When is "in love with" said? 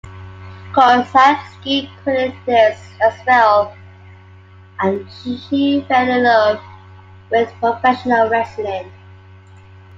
6.09-7.53